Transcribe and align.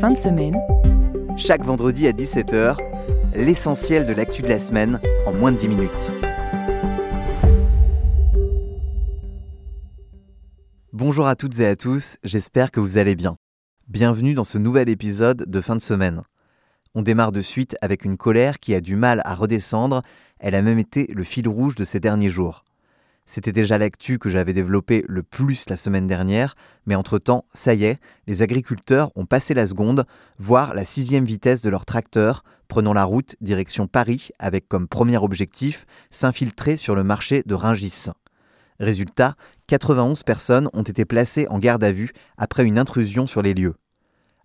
Fin 0.00 0.10
de 0.10 0.16
semaine. 0.16 0.56
Chaque 1.36 1.64
vendredi 1.64 2.06
à 2.06 2.12
17h, 2.12 2.76
l'essentiel 3.34 4.04
de 4.06 4.12
l'actu 4.12 4.42
de 4.42 4.48
la 4.48 4.58
semaine 4.58 5.00
en 5.26 5.32
moins 5.32 5.52
de 5.52 5.56
10 5.56 5.68
minutes. 5.68 6.12
Bonjour 10.92 11.26
à 11.26 11.36
toutes 11.36 11.60
et 11.60 11.66
à 11.66 11.76
tous, 11.76 12.16
j'espère 12.24 12.70
que 12.70 12.80
vous 12.80 12.98
allez 12.98 13.14
bien. 13.14 13.36
Bienvenue 13.88 14.34
dans 14.34 14.44
ce 14.44 14.58
nouvel 14.58 14.88
épisode 14.88 15.44
de 15.46 15.60
fin 15.60 15.76
de 15.76 15.80
semaine. 15.80 16.22
On 16.94 17.02
démarre 17.02 17.32
de 17.32 17.40
suite 17.40 17.76
avec 17.80 18.04
une 18.04 18.16
colère 18.16 18.58
qui 18.58 18.74
a 18.74 18.80
du 18.80 18.96
mal 18.96 19.22
à 19.24 19.34
redescendre, 19.34 20.02
elle 20.38 20.54
a 20.54 20.62
même 20.62 20.78
été 20.78 21.06
le 21.14 21.22
fil 21.22 21.48
rouge 21.48 21.74
de 21.74 21.84
ces 21.84 22.00
derniers 22.00 22.30
jours. 22.30 22.65
C'était 23.26 23.52
déjà 23.52 23.76
l'actu 23.76 24.18
que 24.18 24.28
j'avais 24.28 24.52
développé 24.52 25.04
le 25.08 25.24
plus 25.24 25.68
la 25.68 25.76
semaine 25.76 26.06
dernière, 26.06 26.54
mais 26.86 26.94
entre-temps, 26.94 27.44
ça 27.52 27.74
y 27.74 27.84
est, 27.84 27.98
les 28.28 28.42
agriculteurs 28.42 29.10
ont 29.16 29.26
passé 29.26 29.52
la 29.52 29.66
seconde, 29.66 30.06
voire 30.38 30.74
la 30.74 30.84
sixième 30.84 31.24
vitesse 31.24 31.60
de 31.60 31.68
leur 31.68 31.84
tracteur, 31.84 32.44
prenant 32.68 32.92
la 32.92 33.04
route 33.04 33.34
direction 33.40 33.88
Paris 33.88 34.30
avec 34.38 34.68
comme 34.68 34.86
premier 34.86 35.18
objectif 35.18 35.86
s'infiltrer 36.10 36.76
sur 36.76 36.94
le 36.94 37.02
marché 37.02 37.42
de 37.46 37.54
Ringis. 37.54 38.06
Résultat, 38.78 39.34
91 39.66 40.22
personnes 40.22 40.70
ont 40.72 40.82
été 40.82 41.04
placées 41.04 41.48
en 41.48 41.58
garde 41.58 41.82
à 41.82 41.92
vue 41.92 42.12
après 42.38 42.64
une 42.64 42.78
intrusion 42.78 43.26
sur 43.26 43.42
les 43.42 43.54
lieux. 43.54 43.74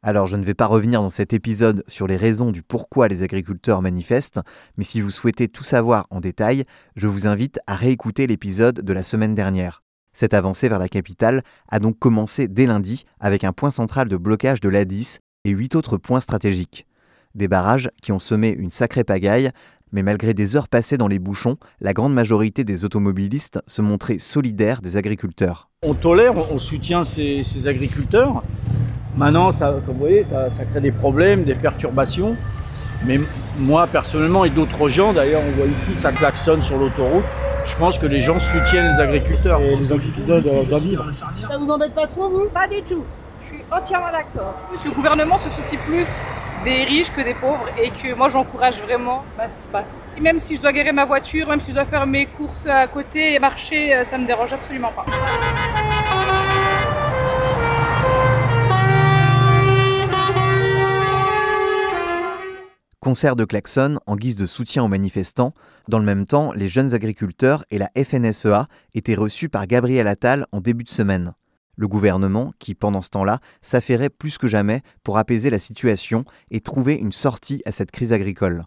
Alors 0.04 0.26
je 0.26 0.36
ne 0.36 0.44
vais 0.44 0.56
pas 0.56 0.66
revenir 0.66 1.00
dans 1.00 1.12
cet 1.12 1.32
épisode 1.32 1.84
sur 1.86 2.08
les 2.08 2.18
raisons 2.18 2.52
du 2.52 2.64
pourquoi 2.64 3.08
les 3.08 3.22
agriculteurs 3.22 3.84
manifestent, 3.84 4.40
mais 4.76 4.84
si 4.84 5.00
vous 5.00 5.12
souhaitez 5.12 5.48
tout 5.48 5.64
savoir 5.64 6.08
en 6.10 6.20
détail, 6.20 6.64
je 6.96 7.08
vous 7.08 7.28
invite 7.28 7.60
à 7.68 7.76
réécouter 7.76 8.26
l'épisode 8.26 8.82
de 8.82 8.94
la 8.94 9.04
semaine 9.04 9.36
dernière. 9.36 9.84
Cette 10.12 10.34
avancée 10.34 10.70
vers 10.70 10.80
la 10.80 10.90
capitale 10.90 11.44
a 11.70 11.78
donc 11.78 12.00
commencé 12.00 12.48
dès 12.48 12.66
lundi 12.66 13.06
avec 13.20 13.44
un 13.44 13.54
point 13.54 13.70
central 13.70 14.08
de 14.08 14.18
blocage 14.18 14.60
de 14.60 14.70
l'A10 14.70 15.20
et 15.46 15.52
huit 15.52 15.76
autres 15.76 15.98
points 15.98 16.20
stratégiques. 16.20 16.88
Des 17.36 17.48
barrages 17.48 17.92
qui 18.02 18.12
ont 18.12 18.20
semé 18.20 18.50
une 18.50 18.72
sacrée 18.72 19.04
pagaille, 19.04 19.52
mais 19.92 20.02
malgré 20.02 20.34
des 20.34 20.56
heures 20.56 20.68
passées 20.68 20.98
dans 20.98 21.08
les 21.08 21.20
bouchons, 21.20 21.58
la 21.80 21.94
grande 21.94 22.16
majorité 22.16 22.64
des 22.64 22.86
automobilistes 22.86 23.60
se 23.68 23.84
montraient 23.84 24.18
solidaires 24.18 24.82
des 24.82 24.98
agriculteurs. 24.98 25.70
On 25.84 25.94
tolère, 25.94 26.52
on 26.52 26.58
soutient 26.58 27.04
ces, 27.04 27.44
ces 27.44 27.68
agriculteurs. 27.68 28.44
Maintenant, 29.16 29.52
ça, 29.52 29.74
comme 29.86 29.96
vous 29.96 30.02
voyez, 30.02 30.24
ça, 30.24 30.50
ça, 30.58 30.64
crée 30.66 30.80
des 30.80 30.92
problèmes, 30.92 31.44
des 31.44 31.56
perturbations. 31.56 32.36
Mais 33.06 33.20
moi, 33.58 33.88
personnellement, 33.88 34.46
et 34.46 34.50
d'autres 34.50 34.88
gens, 34.90 35.12
d'ailleurs, 35.12 35.42
on 35.46 35.52
voit 35.52 35.66
ici, 35.66 35.96
ça 35.96 36.12
klaxonne 36.12 36.62
sur 36.62 36.78
l'autoroute. 36.78 37.26
Je 37.66 37.76
pense 37.76 37.98
que 37.98 38.06
les 38.06 38.22
gens 38.22 38.40
soutiennent 38.40 38.94
les 38.96 39.02
agriculteurs. 39.02 39.60
Et 39.62 39.76
les 39.76 39.92
agriculteurs 39.92 40.42
doivent 40.42 40.84
vivre. 40.84 41.06
Ça 41.50 41.58
vous 41.58 41.70
embête 41.70 41.94
pas 41.94 42.08
trop, 42.08 42.30
vous? 42.30 42.46
Pas 42.50 42.68
du 42.68 42.82
tout. 42.84 43.04
Je 43.44 43.56
suis 43.56 43.64
entièrement 43.72 44.12
d'accord. 44.12 44.56
Le 44.84 44.92
gouvernement 44.92 45.38
se 45.38 45.50
soucie 45.50 45.78
plus 45.78 46.08
des 46.64 46.84
riches 46.84 47.12
que 47.12 47.22
des 47.22 47.34
pauvres 47.34 47.66
et 47.82 47.90
que 47.90 48.14
moi 48.14 48.30
j'encourage 48.30 48.80
vraiment 48.82 49.24
bah, 49.36 49.50
ce 49.50 49.56
qui 49.56 49.64
se 49.64 49.70
passe. 49.70 49.92
Et 50.16 50.22
même 50.22 50.38
si 50.38 50.56
je 50.56 50.62
dois 50.62 50.72
garer 50.72 50.92
ma 50.92 51.06
voiture, 51.06 51.48
même 51.48 51.60
si 51.60 51.72
je 51.72 51.76
dois 51.76 51.86
faire 51.86 52.06
mes 52.06 52.28
courses 52.28 52.68
à 52.68 52.86
côté 52.88 53.34
et 53.34 53.40
marcher, 53.40 54.04
ça 54.06 54.18
me 54.18 54.28
dérange 54.28 54.54
absolument 54.54 54.92
pas. 54.96 55.06
Concert 63.04 63.36
de 63.36 63.46
klaxon 63.46 63.98
en 64.06 64.16
guise 64.16 64.36
de 64.36 64.46
soutien 64.46 64.84
aux 64.84 64.88
manifestants. 64.88 65.56
Dans 65.88 65.98
le 65.98 66.06
même 66.06 66.28
temps, 66.28 66.54
les 66.54 66.70
jeunes 66.70 66.94
agriculteurs 66.94 67.66
et 67.72 67.80
la 67.80 67.90
FNSEA 67.98 68.68
étaient 68.94 69.16
reçus 69.16 69.50
par 69.50 69.66
Gabriel 69.66 70.08
Attal 70.08 70.46
en 70.52 70.62
début 70.62 70.84
de 70.84 70.90
semaine. 70.90 71.34
Le 71.76 71.88
gouvernement, 71.88 72.54
qui 72.60 72.76
pendant 72.76 73.02
ce 73.02 73.10
temps-là 73.10 73.40
s'affairait 73.64 74.12
plus 74.12 74.38
que 74.38 74.46
jamais 74.46 74.84
pour 75.04 75.18
apaiser 75.18 75.50
la 75.50 75.58
situation 75.58 76.26
et 76.52 76.62
trouver 76.62 76.94
une 76.94 77.12
sortie 77.12 77.64
à 77.66 77.72
cette 77.72 77.90
crise 77.90 78.14
agricole. 78.14 78.66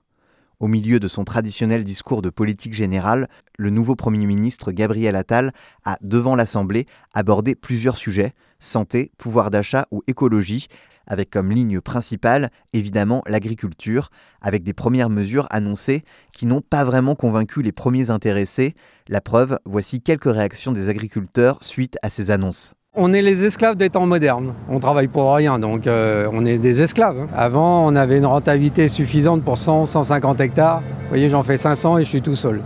Au 0.58 0.66
milieu 0.66 0.98
de 0.98 1.06
son 1.06 1.22
traditionnel 1.22 1.84
discours 1.84 2.20
de 2.20 2.30
politique 2.30 2.74
générale, 2.74 3.28
le 3.56 3.70
nouveau 3.70 3.94
Premier 3.94 4.26
ministre 4.26 4.72
Gabriel 4.72 5.14
Attal 5.14 5.52
a, 5.84 5.96
devant 6.00 6.34
l'Assemblée, 6.34 6.86
abordé 7.12 7.54
plusieurs 7.54 7.96
sujets 7.96 8.34
santé, 8.64 9.12
pouvoir 9.18 9.50
d'achat 9.50 9.86
ou 9.90 10.02
écologie, 10.06 10.66
avec 11.06 11.30
comme 11.30 11.50
ligne 11.50 11.80
principale 11.80 12.50
évidemment 12.72 13.22
l'agriculture, 13.26 14.10
avec 14.40 14.62
des 14.62 14.72
premières 14.72 15.10
mesures 15.10 15.46
annoncées 15.50 16.04
qui 16.32 16.46
n'ont 16.46 16.60
pas 16.60 16.84
vraiment 16.84 17.14
convaincu 17.14 17.62
les 17.62 17.72
premiers 17.72 18.10
intéressés. 18.10 18.74
La 19.08 19.20
preuve, 19.20 19.58
voici 19.64 20.00
quelques 20.00 20.32
réactions 20.32 20.72
des 20.72 20.88
agriculteurs 20.88 21.58
suite 21.62 21.96
à 22.02 22.10
ces 22.10 22.30
annonces. 22.30 22.74
On 22.96 23.12
est 23.12 23.22
les 23.22 23.42
esclaves 23.42 23.74
des 23.74 23.90
temps 23.90 24.06
modernes. 24.06 24.54
On 24.68 24.78
travaille 24.78 25.08
pour 25.08 25.34
rien, 25.34 25.58
donc 25.58 25.88
euh, 25.88 26.28
on 26.32 26.46
est 26.46 26.58
des 26.58 26.80
esclaves. 26.80 27.22
Hein. 27.22 27.28
Avant, 27.36 27.84
on 27.84 27.96
avait 27.96 28.18
une 28.18 28.26
rentabilité 28.26 28.88
suffisante 28.88 29.42
pour 29.42 29.58
100, 29.58 29.86
150 29.86 30.40
hectares. 30.40 30.80
Vous 30.80 31.08
voyez, 31.08 31.28
j'en 31.28 31.42
fais 31.42 31.58
500 31.58 31.98
et 31.98 32.04
je 32.04 32.08
suis 32.08 32.22
tout 32.22 32.36
seul. 32.36 32.62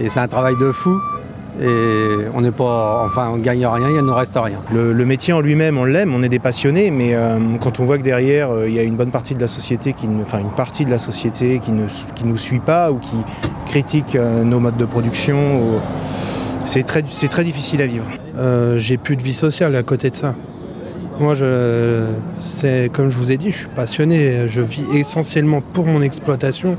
Et 0.00 0.08
c'est 0.08 0.18
un 0.18 0.26
travail 0.26 0.54
de 0.60 0.72
fou. 0.72 1.00
Et 1.62 2.26
on 2.34 2.40
n'est 2.40 2.52
pas, 2.52 3.02
enfin, 3.04 3.30
on 3.32 3.38
gagne 3.38 3.66
rien, 3.66 3.88
il 3.88 3.96
ne 3.96 4.02
nous 4.02 4.14
reste 4.14 4.36
rien. 4.36 4.58
Le, 4.72 4.92
le 4.92 5.04
métier 5.04 5.32
en 5.32 5.40
lui-même, 5.40 5.78
on 5.78 5.84
l'aime, 5.84 6.14
on 6.14 6.22
est 6.22 6.28
des 6.28 6.38
passionnés, 6.38 6.90
mais 6.90 7.14
euh, 7.14 7.38
quand 7.60 7.80
on 7.80 7.84
voit 7.84 7.98
que 7.98 8.02
derrière, 8.02 8.50
euh, 8.50 8.68
il 8.68 8.74
y 8.74 8.78
a 8.78 8.82
une 8.82 8.96
bonne 8.96 9.10
partie 9.10 9.34
de 9.34 9.40
la 9.40 9.46
société, 9.46 9.92
qui 9.92 10.06
ne, 10.06 10.22
enfin 10.22 10.38
une 10.38 10.50
partie 10.52 10.84
de 10.84 10.90
la 10.90 10.98
société 10.98 11.58
qui 11.58 11.72
ne 11.72 11.86
qui 12.14 12.24
nous 12.24 12.36
suit 12.36 12.60
pas 12.60 12.92
ou 12.92 12.98
qui 12.98 13.16
critique 13.66 14.14
euh, 14.14 14.44
nos 14.44 14.60
modes 14.60 14.76
de 14.76 14.84
production, 14.84 15.60
ou, 15.60 15.80
c'est 16.64 16.84
très, 16.84 17.02
c'est 17.10 17.28
très 17.28 17.44
difficile 17.44 17.82
à 17.82 17.86
vivre. 17.86 18.06
Euh, 18.38 18.78
j'ai 18.78 18.96
plus 18.96 19.16
de 19.16 19.22
vie 19.22 19.34
sociale 19.34 19.74
à 19.76 19.82
côté 19.82 20.10
de 20.10 20.14
ça. 20.14 20.34
Moi, 21.18 21.34
je, 21.34 22.04
c'est 22.40 22.90
comme 22.92 23.10
je 23.10 23.18
vous 23.18 23.30
ai 23.30 23.36
dit, 23.36 23.52
je 23.52 23.58
suis 23.58 23.68
passionné. 23.68 24.48
Je 24.48 24.60
vis 24.62 24.86
essentiellement 24.94 25.60
pour 25.60 25.86
mon 25.86 26.00
exploitation 26.00 26.78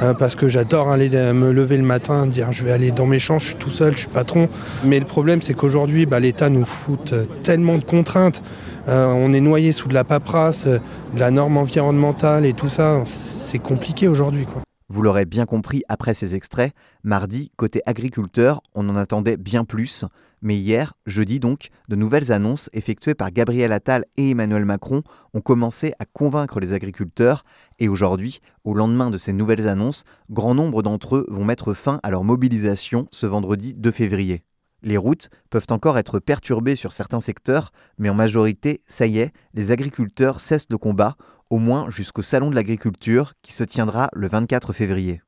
euh, 0.00 0.14
parce 0.14 0.34
que 0.34 0.48
j'adore 0.48 0.90
aller 0.90 1.10
me 1.32 1.52
lever 1.52 1.76
le 1.76 1.82
matin, 1.82 2.26
dire 2.26 2.52
je 2.52 2.64
vais 2.64 2.72
aller 2.72 2.90
dans 2.90 3.06
mes 3.06 3.18
champs, 3.18 3.38
je 3.38 3.48
suis 3.48 3.54
tout 3.56 3.70
seul, 3.70 3.94
je 3.94 4.00
suis 4.00 4.08
patron. 4.08 4.48
Mais 4.84 4.98
le 4.98 5.06
problème, 5.06 5.42
c'est 5.42 5.54
qu'aujourd'hui, 5.54 6.06
bah, 6.06 6.20
l'État 6.20 6.48
nous 6.48 6.64
fout 6.64 7.14
tellement 7.42 7.78
de 7.78 7.84
contraintes. 7.84 8.42
Euh, 8.88 9.06
on 9.06 9.32
est 9.32 9.40
noyé 9.40 9.72
sous 9.72 9.88
de 9.88 9.94
la 9.94 10.04
paperasse, 10.04 10.66
de 10.66 10.80
la 11.18 11.30
norme 11.30 11.56
environnementale 11.56 12.46
et 12.46 12.54
tout 12.54 12.68
ça. 12.68 13.02
C'est 13.06 13.58
compliqué 13.58 14.08
aujourd'hui. 14.08 14.46
Vous 14.88 15.02
l'aurez 15.02 15.24
bien 15.24 15.46
compris 15.46 15.84
après 15.88 16.14
ces 16.14 16.34
extraits, 16.34 16.72
mardi, 17.04 17.52
côté 17.56 17.80
agriculteur, 17.86 18.60
on 18.74 18.88
en 18.88 18.96
attendait 18.96 19.36
bien 19.36 19.64
plus. 19.64 20.04
Mais 20.42 20.56
hier, 20.56 20.94
jeudi 21.06 21.38
donc, 21.38 21.68
de 21.88 21.96
nouvelles 21.96 22.32
annonces 22.32 22.70
effectuées 22.72 23.14
par 23.14 23.30
Gabriel 23.30 23.72
Attal 23.72 24.06
et 24.16 24.30
Emmanuel 24.30 24.64
Macron 24.64 25.02
ont 25.34 25.40
commencé 25.40 25.92
à 25.98 26.06
convaincre 26.06 26.60
les 26.60 26.72
agriculteurs. 26.72 27.44
Et 27.78 27.88
aujourd'hui, 27.88 28.40
au 28.64 28.74
lendemain 28.74 29.10
de 29.10 29.18
ces 29.18 29.32
nouvelles 29.32 29.68
annonces, 29.68 30.04
grand 30.30 30.54
nombre 30.54 30.82
d'entre 30.82 31.16
eux 31.16 31.26
vont 31.28 31.44
mettre 31.44 31.74
fin 31.74 32.00
à 32.02 32.10
leur 32.10 32.24
mobilisation 32.24 33.06
ce 33.10 33.26
vendredi 33.26 33.74
2 33.74 33.90
février. 33.90 34.42
Les 34.82 34.96
routes 34.96 35.28
peuvent 35.50 35.66
encore 35.70 35.98
être 35.98 36.18
perturbées 36.20 36.76
sur 36.76 36.92
certains 36.92 37.20
secteurs, 37.20 37.70
mais 37.98 38.08
en 38.08 38.14
majorité, 38.14 38.80
ça 38.86 39.06
y 39.06 39.18
est, 39.18 39.32
les 39.52 39.72
agriculteurs 39.72 40.40
cessent 40.40 40.70
le 40.70 40.78
combat, 40.78 41.16
au 41.50 41.58
moins 41.58 41.90
jusqu'au 41.90 42.22
Salon 42.22 42.48
de 42.48 42.54
l'agriculture 42.54 43.34
qui 43.42 43.52
se 43.52 43.64
tiendra 43.64 44.08
le 44.14 44.26
24 44.28 44.72
février. 44.72 45.20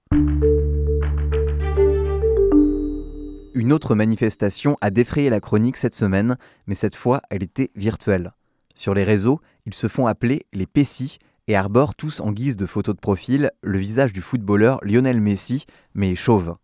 Une 3.62 3.72
autre 3.72 3.94
manifestation 3.94 4.76
a 4.80 4.90
défrayé 4.90 5.30
la 5.30 5.38
chronique 5.38 5.76
cette 5.76 5.94
semaine, 5.94 6.36
mais 6.66 6.74
cette 6.74 6.96
fois 6.96 7.22
elle 7.30 7.44
était 7.44 7.70
virtuelle. 7.76 8.32
Sur 8.74 8.92
les 8.92 9.04
réseaux, 9.04 9.40
ils 9.66 9.74
se 9.74 9.86
font 9.86 10.08
appeler 10.08 10.46
les 10.52 10.66
Pessis 10.66 11.20
et 11.46 11.54
arborent 11.54 11.94
tous 11.94 12.18
en 12.18 12.32
guise 12.32 12.56
de 12.56 12.66
photo 12.66 12.92
de 12.92 12.98
profil 12.98 13.52
le 13.62 13.78
visage 13.78 14.12
du 14.12 14.20
footballeur 14.20 14.80
Lionel 14.82 15.20
Messi, 15.20 15.66
mais 15.94 16.16
chauve. 16.16 16.56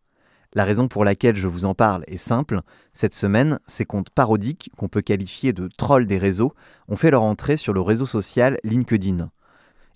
La 0.55 0.65
raison 0.65 0.89
pour 0.89 1.05
laquelle 1.05 1.37
je 1.37 1.47
vous 1.47 1.67
en 1.67 1.75
parle 1.77 2.03
est 2.09 2.17
simple. 2.17 2.63
Cette 2.95 3.15
semaine, 3.15 3.61
ces 3.69 3.85
comptes 3.85 4.11
parodiques, 4.11 4.73
qu'on 4.77 4.89
peut 4.89 5.01
qualifier 5.01 5.53
de 5.53 5.69
trolls 5.79 6.09
des 6.09 6.19
réseaux, 6.19 6.53
ont 6.89 6.97
fait 6.97 7.13
leur 7.13 7.23
entrée 7.23 7.59
sur 7.59 7.75
le 7.75 7.81
réseau 7.81 8.07
social 8.07 8.59
LinkedIn. 8.65 9.31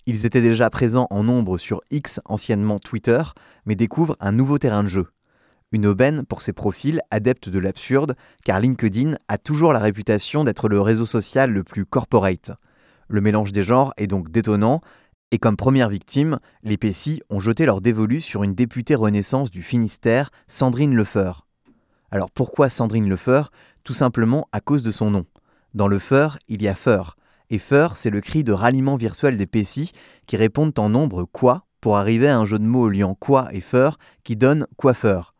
Ils 0.05 0.25
étaient 0.25 0.41
déjà 0.41 0.69
présents 0.69 1.07
en 1.09 1.25
nombre 1.25 1.57
sur 1.57 1.81
X, 1.91 2.21
anciennement 2.23 2.79
Twitter, 2.79 3.23
mais 3.65 3.75
découvrent 3.75 4.15
un 4.21 4.31
nouveau 4.31 4.57
terrain 4.57 4.83
de 4.83 4.87
jeu. 4.87 5.07
Une 5.73 5.87
aubaine 5.87 6.23
pour 6.23 6.43
ces 6.43 6.53
profils 6.53 7.01
adeptes 7.09 7.49
de 7.49 7.57
l'absurde, 7.57 8.15
car 8.45 8.59
LinkedIn 8.59 9.15
a 9.27 9.39
toujours 9.39 9.73
la 9.73 9.79
réputation 9.79 10.43
d'être 10.43 10.69
le 10.69 10.79
réseau 10.79 11.07
social 11.07 11.49
le 11.49 11.63
plus 11.63 11.83
corporate. 11.83 12.51
Le 13.07 13.21
mélange 13.21 13.51
des 13.51 13.63
genres 13.63 13.91
est 13.97 14.05
donc 14.05 14.29
détonnant, 14.29 14.81
et 15.31 15.39
comme 15.39 15.57
première 15.57 15.89
victime, 15.89 16.37
les 16.61 16.77
Pessis 16.77 17.23
ont 17.31 17.39
jeté 17.39 17.65
leur 17.65 17.81
dévolu 17.81 18.21
sur 18.21 18.43
une 18.43 18.53
députée 18.53 18.93
Renaissance 18.93 19.49
du 19.49 19.63
Finistère, 19.63 20.29
Sandrine 20.47 20.93
Lefeur. 20.93 21.47
Alors 22.11 22.29
pourquoi 22.29 22.69
Sandrine 22.69 23.09
Lefeur 23.09 23.51
Tout 23.83 23.93
simplement 23.93 24.47
à 24.51 24.61
cause 24.61 24.83
de 24.83 24.91
son 24.91 25.09
nom. 25.09 25.25
Dans 25.73 25.87
Lefeur, 25.87 26.37
il 26.47 26.61
y 26.61 26.67
a 26.67 26.75
Feur, 26.75 27.17
et 27.49 27.57
Feur, 27.57 27.95
c'est 27.95 28.11
le 28.11 28.21
cri 28.21 28.43
de 28.43 28.51
ralliement 28.53 28.95
virtuel 28.95 29.37
des 29.37 29.47
Pessis 29.47 29.91
qui 30.27 30.37
répondent 30.37 30.77
en 30.77 30.89
nombre 30.89 31.25
quoi 31.25 31.65
pour 31.81 31.97
arriver 31.97 32.27
à 32.27 32.37
un 32.37 32.45
jeu 32.45 32.59
de 32.59 32.63
mots 32.63 32.89
liant 32.89 33.15
quoi 33.15 33.47
et 33.51 33.61
Feur 33.61 33.97
qui 34.23 34.35
donne 34.35 34.67
coiffeur. 34.77 35.32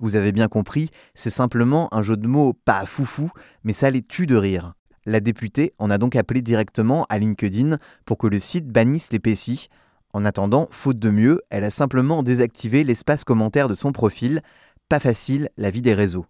Vous 0.00 0.14
avez 0.14 0.32
bien 0.32 0.48
compris, 0.48 0.90
c'est 1.14 1.30
simplement 1.30 1.92
un 1.92 2.02
jeu 2.02 2.16
de 2.16 2.26
mots 2.28 2.52
pas 2.52 2.86
foufou, 2.86 3.30
mais 3.64 3.72
ça 3.72 3.90
les 3.90 4.02
tue 4.02 4.26
de 4.26 4.36
rire. 4.36 4.74
La 5.06 5.20
députée 5.20 5.74
en 5.78 5.90
a 5.90 5.98
donc 5.98 6.16
appelé 6.16 6.40
directement 6.40 7.04
à 7.08 7.18
LinkedIn 7.18 7.78
pour 8.04 8.18
que 8.18 8.26
le 8.26 8.38
site 8.38 8.68
bannisse 8.68 9.10
les 9.10 9.18
PSI. 9.18 9.68
En 10.12 10.24
attendant, 10.24 10.68
faute 10.70 10.98
de 10.98 11.10
mieux, 11.10 11.40
elle 11.50 11.64
a 11.64 11.70
simplement 11.70 12.22
désactivé 12.22 12.84
l'espace 12.84 13.24
commentaire 13.24 13.68
de 13.68 13.74
son 13.74 13.92
profil. 13.92 14.42
Pas 14.88 15.00
facile, 15.00 15.48
la 15.56 15.70
vie 15.70 15.82
des 15.82 15.94
réseaux. 15.94 16.26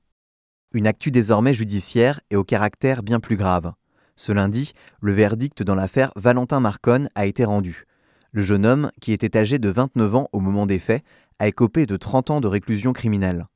Une 0.72 0.86
actu 0.86 1.10
désormais 1.10 1.54
judiciaire 1.54 2.20
et 2.30 2.36
au 2.36 2.44
caractère 2.44 3.02
bien 3.02 3.20
plus 3.20 3.36
grave. 3.36 3.72
Ce 4.16 4.32
lundi, 4.32 4.72
le 5.00 5.12
verdict 5.12 5.62
dans 5.62 5.74
l'affaire 5.74 6.12
Valentin 6.16 6.60
Marconne 6.60 7.08
a 7.14 7.26
été 7.26 7.44
rendu. 7.44 7.84
Le 8.32 8.42
jeune 8.42 8.66
homme, 8.66 8.90
qui 9.00 9.12
était 9.12 9.36
âgé 9.36 9.58
de 9.58 9.68
29 9.68 10.14
ans 10.14 10.28
au 10.32 10.40
moment 10.40 10.66
des 10.66 10.78
faits, 10.78 11.02
a 11.38 11.48
écopé 11.48 11.86
de 11.86 11.96
30 11.96 12.30
ans 12.30 12.40
de 12.40 12.48
réclusion 12.48 12.92
criminelle. 12.92 13.46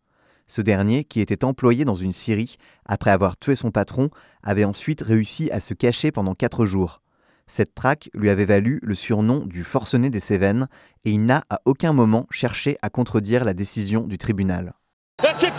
Ce 0.46 0.60
dernier, 0.60 1.04
qui 1.04 1.20
était 1.20 1.44
employé 1.44 1.84
dans 1.84 1.94
une 1.94 2.12
scierie, 2.12 2.56
après 2.84 3.10
avoir 3.10 3.36
tué 3.36 3.54
son 3.54 3.70
patron, 3.70 4.10
avait 4.42 4.64
ensuite 4.64 5.00
réussi 5.00 5.50
à 5.50 5.60
se 5.60 5.74
cacher 5.74 6.10
pendant 6.12 6.34
4 6.34 6.66
jours. 6.66 7.00
Cette 7.46 7.74
traque 7.74 8.08
lui 8.14 8.30
avait 8.30 8.44
valu 8.44 8.80
le 8.82 8.94
surnom 8.94 9.44
du 9.44 9.64
forcené 9.64 10.10
des 10.10 10.20
Cévennes 10.20 10.68
et 11.04 11.10
il 11.10 11.24
n'a 11.24 11.44
à 11.50 11.60
aucun 11.64 11.92
moment 11.92 12.26
cherché 12.30 12.78
à 12.82 12.90
contredire 12.90 13.44
la 13.44 13.54
décision 13.54 14.06
du 14.06 14.18
tribunal. 14.18 14.74
Terminé 15.18 15.51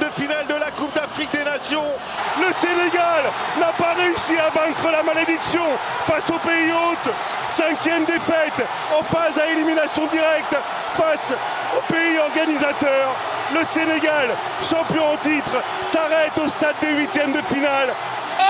de 0.00 0.08
finale 0.10 0.46
de 0.46 0.54
la 0.54 0.70
Coupe 0.70 0.94
d'Afrique 0.94 1.30
des 1.32 1.44
Nations. 1.44 1.92
Le 2.38 2.52
Sénégal 2.54 3.24
n'a 3.58 3.72
pas 3.72 3.94
réussi 3.94 4.36
à 4.38 4.50
vaincre 4.50 4.90
la 4.90 5.02
malédiction 5.02 5.64
face 6.04 6.28
au 6.30 6.38
pays 6.38 6.72
hôte. 6.72 7.12
Cinquième 7.48 8.04
défaite 8.04 8.66
en 8.98 9.02
phase 9.02 9.38
à 9.38 9.46
élimination 9.50 10.06
directe 10.06 10.56
face 10.96 11.32
au 11.76 11.80
pays 11.92 12.18
organisateur. 12.18 13.14
Le 13.54 13.64
Sénégal, 13.64 14.30
champion 14.62 15.04
en 15.12 15.16
titre, 15.18 15.62
s'arrête 15.82 16.36
au 16.42 16.48
stade 16.48 16.76
des 16.80 16.92
huitièmes 16.92 17.32
de 17.32 17.42
finale. 17.42 17.94
Oh 18.40 18.44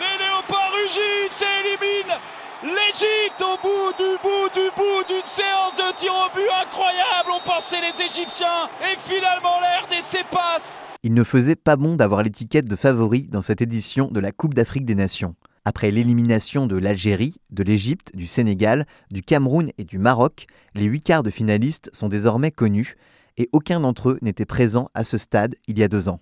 Les 0.00 0.18
léopards 0.24 0.72
rugissent 0.74 1.42
et 1.42 1.60
éliminent 1.66 2.18
l'Égypte 2.62 3.42
au 3.42 3.56
bout 3.62 3.92
du 3.96 4.18
bout 4.22 4.48
du 4.52 4.70
bout 4.76 5.04
d'une 5.06 5.26
séance 5.26 5.76
de 5.76 5.79
tir 6.00 6.12
au 6.12 6.34
but 6.34 6.48
incroyable. 6.64 7.30
On 7.30 7.46
pensait 7.46 7.80
les 7.80 8.02
Égyptiens 8.02 8.68
et 8.80 8.96
finalement 8.98 9.60
des 9.90 10.24
passe. 10.30 10.80
Il 11.02 11.12
ne 11.12 11.24
faisait 11.24 11.56
pas 11.56 11.76
bon 11.76 11.94
d'avoir 11.94 12.22
l'étiquette 12.22 12.64
de 12.64 12.76
favori 12.76 13.28
dans 13.28 13.42
cette 13.42 13.60
édition 13.60 14.08
de 14.10 14.18
la 14.18 14.32
Coupe 14.32 14.54
d'Afrique 14.54 14.86
des 14.86 14.94
Nations. 14.94 15.34
Après 15.66 15.90
l'élimination 15.90 16.66
de 16.66 16.76
l'Algérie, 16.76 17.36
de 17.50 17.62
l'Égypte, 17.62 18.12
du 18.14 18.26
Sénégal, 18.26 18.86
du 19.10 19.22
Cameroun 19.22 19.72
et 19.76 19.84
du 19.84 19.98
Maroc, 19.98 20.46
les 20.74 20.84
huit 20.84 21.02
quarts 21.02 21.22
de 21.22 21.30
finalistes 21.30 21.90
sont 21.92 22.08
désormais 22.08 22.50
connus 22.50 22.96
et 23.36 23.50
aucun 23.52 23.80
d'entre 23.80 24.10
eux 24.10 24.18
n'était 24.22 24.46
présent 24.46 24.88
à 24.94 25.04
ce 25.04 25.18
stade 25.18 25.54
il 25.68 25.78
y 25.78 25.82
a 25.82 25.88
deux 25.88 26.08
ans. 26.08 26.20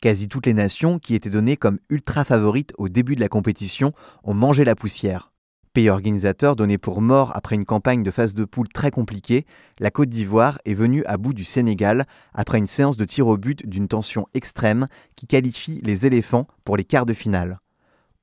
Quasi 0.00 0.28
toutes 0.28 0.46
les 0.46 0.54
nations 0.54 0.98
qui 0.98 1.14
étaient 1.14 1.30
données 1.30 1.58
comme 1.58 1.78
ultra 1.90 2.24
favorites 2.24 2.72
au 2.78 2.88
début 2.88 3.16
de 3.16 3.20
la 3.20 3.28
compétition 3.28 3.92
ont 4.22 4.34
mangé 4.34 4.64
la 4.64 4.74
poussière. 4.74 5.33
Pays 5.74 5.90
organisateur 5.90 6.54
donné 6.54 6.78
pour 6.78 7.02
mort 7.02 7.32
après 7.34 7.56
une 7.56 7.64
campagne 7.64 8.04
de 8.04 8.12
phase 8.12 8.32
de 8.34 8.44
poule 8.44 8.68
très 8.68 8.92
compliquée, 8.92 9.44
la 9.80 9.90
Côte 9.90 10.08
d'Ivoire 10.08 10.60
est 10.64 10.72
venue 10.72 11.04
à 11.04 11.16
bout 11.16 11.32
du 11.32 11.42
Sénégal 11.42 12.06
après 12.32 12.58
une 12.58 12.68
séance 12.68 12.96
de 12.96 13.04
tir 13.04 13.26
au 13.26 13.36
but 13.36 13.68
d'une 13.68 13.88
tension 13.88 14.28
extrême 14.34 14.86
qui 15.16 15.26
qualifie 15.26 15.80
les 15.82 16.06
éléphants 16.06 16.46
pour 16.64 16.76
les 16.76 16.84
quarts 16.84 17.06
de 17.06 17.12
finale. 17.12 17.58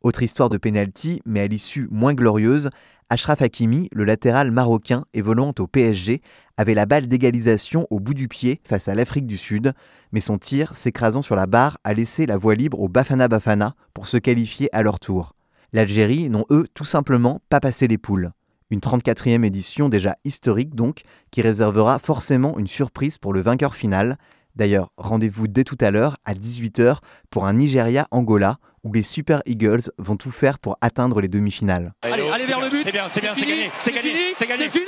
Autre 0.01 0.24
histoire 0.24 0.48
de 0.48 0.56
pénalty, 0.56 1.21
mais 1.25 1.42
à 1.42 1.48
l'issue 1.48 1.89
moins 1.92 2.13
glorieuse, 2.13 2.69
Ashraf 3.09 3.42
Hakimi, 3.42 3.89
le 3.92 4.06
latéral 4.06 4.50
marocain 4.51 5.03
évoluant 5.13 5.53
au 5.59 5.68
PSG, 5.68 6.21
avait 6.56 6.74
la 6.74 6.86
balle 6.86 7.07
d'égalisation 7.07 7.86
au 7.89 8.00
bout 8.00 8.13
du 8.13 8.30
pied 8.30 8.62
face 8.65 8.88
à 8.88 8.95
l'Afrique 8.95 9.27
du 9.27 9.36
Sud, 9.36 9.74
mais 10.13 10.21
son 10.21 10.38
tir, 10.38 10.74
s'écrasant 10.74 11.21
sur 11.21 11.36
la 11.36 11.48
barre, 11.48 11.80
a 11.83 11.92
laissé 11.92 12.25
la 12.25 12.38
voie 12.38 12.56
libre 12.56 12.80
au 12.80 12.88
Bafana 12.88 13.27
Bafana 13.27 13.75
pour 13.94 14.07
se 14.07 14.15
qualifier 14.15 14.74
à 14.74 14.83
leur 14.83 15.01
tour. 15.01 15.36
L'Algérie 15.73 16.29
n'ont 16.29 16.45
eux 16.51 16.68
tout 16.73 16.83
simplement 16.83 17.41
pas 17.50 17.59
passé 17.59 17.88
les 17.88 17.97
poules. 17.97 18.31
Une 18.71 18.79
34e 18.79 19.45
édition 19.45 19.89
déjà 19.89 20.18
historique 20.23 20.75
donc, 20.75 21.01
qui 21.31 21.41
réservera 21.41 22.00
forcément 22.00 22.57
une 22.57 22.68
surprise 22.68 23.18
pour 23.18 23.33
le 23.33 23.41
vainqueur 23.41 23.75
final. 23.75 24.18
D'ailleurs, 24.56 24.91
rendez-vous 24.97 25.47
dès 25.47 25.63
tout 25.63 25.77
à 25.79 25.91
l'heure 25.91 26.18
à 26.25 26.33
18h 26.33 26.97
pour 27.29 27.45
un 27.45 27.53
Nigeria-Angola 27.53 28.57
où 28.83 28.91
les 28.91 29.03
Super 29.03 29.41
Eagles 29.45 29.91
vont 29.97 30.18
tout 30.18 30.31
faire 30.31 30.59
pour 30.59 30.77
atteindre 30.81 31.21
les 31.21 31.27
demi-finales. 31.27 31.94
Allez, 32.01 32.27
allez 32.29 32.45
vers 32.45 32.59
le 32.59 32.69
but. 32.69 32.83
C'est 32.83 32.91
bien, 32.91 33.07
c'est 33.09 33.21
bien, 33.21 33.33
c'est 33.33 33.45
gagné, 33.45 33.71
c'est 33.79 33.94
gagné, 33.94 34.33
c'est 34.35 34.47
gagné. 34.47 34.63
C'est 34.63 34.71
fini 34.71 34.85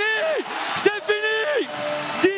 C'est 0.75 0.89
fini 0.89 2.32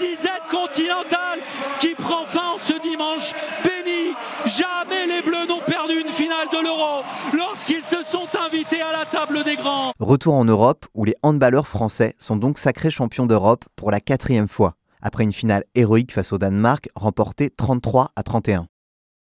disette 0.00 0.48
continentale 0.50 1.40
qui 1.78 1.94
prend 1.94 2.24
fin 2.24 2.56
ce 2.58 2.80
dimanche 2.80 3.34
béni. 3.62 4.14
Jamais 4.46 5.06
les 5.06 5.20
Bleus 5.20 5.46
n'ont 5.46 5.60
perdu 5.60 6.00
une 6.00 6.08
finale 6.08 6.48
de 6.50 6.62
l'Euro 6.62 7.04
lorsqu'ils 7.34 7.82
se 7.82 8.02
sont 8.02 8.26
invités 8.46 8.80
à 8.80 8.92
la 8.92 9.04
table 9.04 9.44
des 9.44 9.56
grands. 9.56 9.92
Retour 9.98 10.34
en 10.34 10.46
Europe 10.46 10.86
où 10.94 11.04
les 11.04 11.14
handballeurs 11.22 11.68
français 11.68 12.14
sont 12.16 12.36
donc 12.36 12.58
sacrés 12.58 12.90
champions 12.90 13.26
d'Europe 13.26 13.66
pour 13.76 13.90
la 13.90 14.00
quatrième 14.00 14.48
fois, 14.48 14.76
après 15.02 15.24
une 15.24 15.34
finale 15.34 15.64
héroïque 15.74 16.12
face 16.12 16.32
au 16.32 16.38
Danemark 16.38 16.88
remportée 16.94 17.50
33 17.50 18.12
à 18.16 18.22
31. 18.22 18.66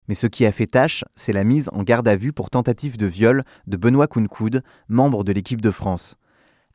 Mais 0.07 0.15
ce 0.15 0.27
qui 0.27 0.45
a 0.45 0.51
fait 0.51 0.67
tâche, 0.67 1.03
c'est 1.15 1.33
la 1.33 1.43
mise 1.43 1.69
en 1.73 1.83
garde 1.83 2.07
à 2.07 2.15
vue 2.15 2.33
pour 2.33 2.49
tentative 2.49 2.97
de 2.97 3.05
viol 3.05 3.43
de 3.67 3.77
Benoît 3.77 4.07
Kounkoud, 4.07 4.63
membre 4.87 5.23
de 5.23 5.31
l'équipe 5.33 5.61
de 5.61 5.71
France. 5.71 6.15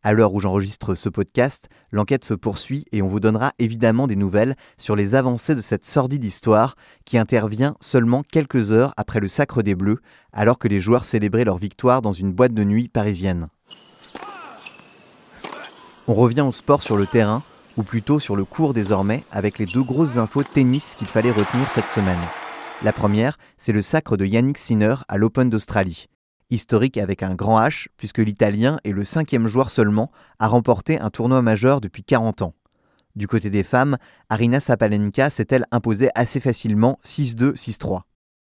À 0.06 0.12
l'heure 0.12 0.34
où 0.34 0.40
j'enregistre 0.40 0.94
ce 0.94 1.08
podcast, 1.08 1.68
l'enquête 1.90 2.24
se 2.24 2.32
poursuit 2.32 2.84
et 2.92 3.02
on 3.02 3.08
vous 3.08 3.18
donnera 3.18 3.50
évidemment 3.58 4.06
des 4.06 4.14
nouvelles 4.14 4.54
sur 4.78 4.94
les 4.94 5.16
avancées 5.16 5.56
de 5.56 5.60
cette 5.60 5.84
sordide 5.84 6.24
histoire 6.24 6.76
qui 7.04 7.18
intervient 7.18 7.75
seulement 7.80 8.22
quelques 8.22 8.70
heures 8.70 8.94
après 8.96 9.18
le 9.18 9.26
sacre 9.26 9.62
des 9.62 9.75
Bleus, 9.75 9.98
alors 10.32 10.60
que 10.60 10.68
les 10.68 10.78
joueurs 10.78 11.04
célébraient 11.04 11.44
leur 11.44 11.58
victoire 11.58 12.02
dans 12.02 12.12
une 12.12 12.32
boîte 12.32 12.54
de 12.54 12.62
nuit 12.62 12.86
parisienne. 12.86 13.48
On 16.06 16.14
revient 16.14 16.42
au 16.42 16.52
sport 16.52 16.84
sur 16.84 16.96
le 16.96 17.06
terrain, 17.06 17.42
ou 17.76 17.82
plutôt 17.82 18.20
sur 18.20 18.36
le 18.36 18.44
court 18.44 18.75
désormais, 18.75 19.25
avec 19.32 19.58
les 19.58 19.66
deux 19.66 19.82
grosses 19.82 20.18
infos 20.18 20.44
tennis 20.44 20.94
qu'il 20.96 21.08
fallait 21.08 21.32
retenir 21.32 21.68
cette 21.68 21.88
semaine. 21.88 22.14
La 22.84 22.92
première, 22.92 23.38
c'est 23.58 23.72
le 23.72 23.82
sacre 23.82 24.16
de 24.16 24.25
Yannick 24.25 24.58
Sinner 24.58 24.94
à 25.08 25.18
l'Open 25.18 25.50
d'Australie. 25.50 26.06
Historique 26.48 26.96
avec 26.96 27.22
un 27.24 27.34
grand 27.34 27.60
H, 27.60 27.86
puisque 27.96 28.18
l'Italien 28.18 28.78
est 28.84 28.92
le 28.92 29.02
cinquième 29.02 29.48
joueur 29.48 29.70
seulement 29.70 30.12
à 30.38 30.46
remporter 30.46 31.00
un 31.00 31.10
tournoi 31.10 31.42
majeur 31.42 31.80
depuis 31.80 32.04
40 32.04 32.42
ans. 32.42 32.54
Du 33.16 33.26
côté 33.26 33.50
des 33.50 33.64
femmes, 33.64 33.96
Arina 34.28 34.60
Sapalenka 34.60 35.30
s'est-elle 35.30 35.64
imposée 35.72 36.10
assez 36.14 36.38
facilement 36.38 37.00
6-2, 37.04 37.54
6-3. 37.54 38.02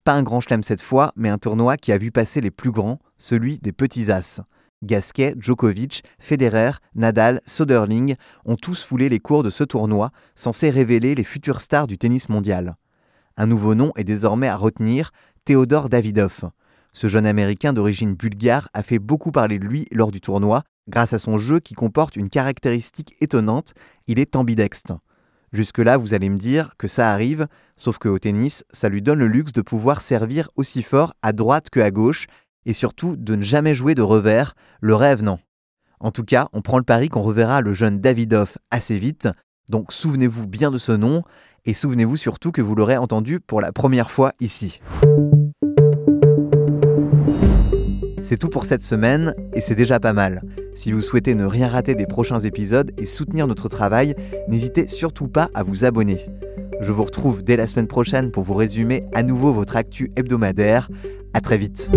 Pas 0.04 0.14
un 0.14 0.22
grand 0.22 0.40
chelem 0.40 0.62
cette 0.62 0.82
fois, 0.82 1.12
mais 1.16 1.28
un 1.28 1.38
tournoi 1.38 1.76
qui 1.76 1.92
a 1.92 1.98
vu 1.98 2.10
passer 2.10 2.40
les 2.40 2.50
plus 2.50 2.72
grands, 2.72 2.98
celui 3.16 3.58
des 3.58 3.72
petits 3.72 4.10
as. 4.10 4.40
Gasquet, 4.82 5.34
Djokovic, 5.38 6.02
Federer, 6.18 6.72
Nadal, 6.94 7.40
Soderling 7.46 8.16
ont 8.44 8.56
tous 8.56 8.82
foulé 8.82 9.08
les 9.08 9.20
cours 9.20 9.42
de 9.42 9.50
ce 9.50 9.64
tournoi, 9.64 10.10
censé 10.34 10.68
révéler 10.68 11.14
les 11.14 11.24
futures 11.24 11.60
stars 11.60 11.86
du 11.86 11.96
tennis 11.96 12.28
mondial. 12.28 12.76
Un 13.36 13.46
nouveau 13.46 13.74
nom 13.74 13.92
est 13.96 14.04
désormais 14.04 14.48
à 14.48 14.56
retenir, 14.56 15.10
Theodore 15.44 15.88
Davidov. 15.88 16.50
Ce 16.94 17.08
jeune 17.08 17.26
Américain 17.26 17.72
d'origine 17.72 18.14
bulgare 18.14 18.68
a 18.72 18.84
fait 18.84 19.00
beaucoup 19.00 19.32
parler 19.32 19.58
de 19.58 19.64
lui 19.64 19.88
lors 19.90 20.12
du 20.12 20.20
tournoi, 20.20 20.62
grâce 20.88 21.12
à 21.12 21.18
son 21.18 21.38
jeu 21.38 21.58
qui 21.58 21.74
comporte 21.74 22.14
une 22.14 22.30
caractéristique 22.30 23.16
étonnante, 23.20 23.74
il 24.06 24.20
est 24.20 24.36
ambidextre. 24.36 24.94
Jusque-là, 25.52 25.96
vous 25.96 26.14
allez 26.14 26.28
me 26.28 26.38
dire 26.38 26.74
que 26.78 26.86
ça 26.86 27.10
arrive, 27.10 27.48
sauf 27.76 27.98
que 27.98 28.08
au 28.08 28.20
tennis, 28.20 28.64
ça 28.70 28.88
lui 28.88 29.02
donne 29.02 29.18
le 29.18 29.26
luxe 29.26 29.52
de 29.52 29.60
pouvoir 29.60 30.02
servir 30.02 30.48
aussi 30.54 30.82
fort 30.82 31.14
à 31.20 31.32
droite 31.32 31.68
que 31.68 31.80
à 31.80 31.90
gauche, 31.90 32.28
et 32.64 32.72
surtout 32.72 33.16
de 33.16 33.34
ne 33.34 33.42
jamais 33.42 33.74
jouer 33.74 33.96
de 33.96 34.02
revers, 34.02 34.54
le 34.80 34.94
rêve 34.94 35.24
non. 35.24 35.40
En 35.98 36.12
tout 36.12 36.24
cas, 36.24 36.48
on 36.52 36.62
prend 36.62 36.78
le 36.78 36.84
pari 36.84 37.08
qu'on 37.08 37.22
reverra 37.22 37.60
le 37.60 37.74
jeune 37.74 38.00
Davidov 38.00 38.56
assez 38.70 38.98
vite, 38.98 39.28
donc 39.68 39.92
souvenez-vous 39.92 40.46
bien 40.46 40.70
de 40.70 40.78
ce 40.78 40.92
nom, 40.92 41.24
et 41.64 41.74
souvenez-vous 41.74 42.16
surtout 42.16 42.52
que 42.52 42.62
vous 42.62 42.76
l'aurez 42.76 42.96
entendu 42.96 43.40
pour 43.40 43.60
la 43.60 43.72
première 43.72 44.12
fois 44.12 44.32
ici. 44.38 44.80
C'est 48.25 48.38
tout 48.38 48.49
pour 48.49 48.64
cette 48.64 48.83
semaine, 48.83 49.35
et 49.52 49.61
c'est 49.61 49.75
déjà 49.75 50.00
pas 50.00 50.14
mal. 50.14 50.40
Si 50.75 50.93
vous 50.93 51.02
souhaitez 51.02 51.35
ne 51.35 51.45
rien 51.45 51.69
rater 51.69 51.95
des 51.95 52.07
prochains 52.07 52.38
épisodes 52.38 52.90
et 52.97 53.04
soutenir 53.04 53.47
notre 53.47 53.69
travail, 53.69 54.14
n'hésitez 54.49 54.88
surtout 54.88 55.28
pas 55.28 55.50
à 55.52 55.62
vous 55.62 55.85
abonner. 55.85 56.19
Je 56.81 56.90
vous 56.90 57.04
retrouve 57.04 57.45
dès 57.45 57.57
la 57.57 57.66
semaine 57.66 57.87
prochaine 57.87 58.31
pour 58.31 58.43
vous 58.43 58.54
résumer 58.54 59.04
à 59.12 59.23
nouveau 59.23 59.52
votre 59.52 59.76
actu 59.76 60.11
hebdomadaire. 60.16 60.88
À 61.35 61.43
très 61.43 61.59
vite. 61.59 61.90